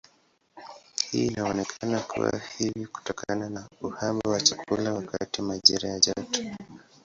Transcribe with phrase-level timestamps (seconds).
[1.11, 6.41] Hii inaonekana kuwa hivi kutokana na uhaba wa chakula wakati wa majira ya joto.